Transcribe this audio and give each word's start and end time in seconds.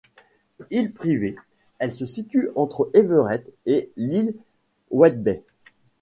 Île 0.71 0.93
privée, 0.93 1.35
elle 1.77 1.93
se 1.93 2.07
situe 2.07 2.49
entre 2.55 2.89
Everett 2.95 3.45
et 3.67 3.91
l'île 3.97 4.33
Whidbey. 4.89 5.43